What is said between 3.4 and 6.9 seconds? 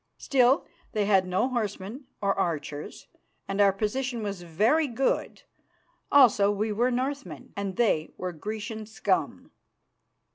and our position was very good, also we were